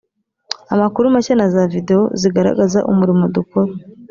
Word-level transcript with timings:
amakuru 0.73 1.05
mashya 1.15 1.33
na 1.39 1.47
za 1.53 1.63
videwo 1.73 2.03
zigaragaza 2.19 2.79
umurimo 2.91 3.23
dukora 3.35 3.71